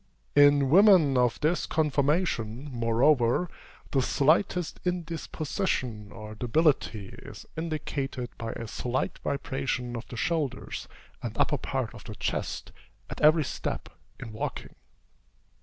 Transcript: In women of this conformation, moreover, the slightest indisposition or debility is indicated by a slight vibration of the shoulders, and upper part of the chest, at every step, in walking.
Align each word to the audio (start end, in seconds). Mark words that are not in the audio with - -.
In 0.35 0.71
women 0.71 1.15
of 1.15 1.39
this 1.41 1.67
conformation, 1.67 2.71
moreover, 2.73 3.47
the 3.91 4.01
slightest 4.01 4.79
indisposition 4.83 6.11
or 6.11 6.33
debility 6.33 7.09
is 7.19 7.45
indicated 7.55 8.29
by 8.35 8.53
a 8.53 8.67
slight 8.67 9.19
vibration 9.19 9.95
of 9.95 10.07
the 10.07 10.17
shoulders, 10.17 10.87
and 11.21 11.37
upper 11.37 11.59
part 11.59 11.93
of 11.93 12.05
the 12.05 12.15
chest, 12.15 12.71
at 13.11 13.21
every 13.21 13.43
step, 13.43 13.89
in 14.19 14.31
walking. 14.31 14.73